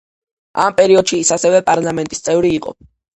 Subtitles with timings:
[0.61, 2.75] ამ პერიოდში ის ასევე პარლამენტის წევრი იყო.